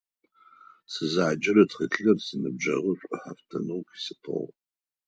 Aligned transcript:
Сызаджэрэ 0.93 1.63
тхылъыр 1.69 2.17
синыбджэгъу 2.25 2.93
шӀухьафтынэу 2.99 3.85
къыситыгъ. 3.87 4.47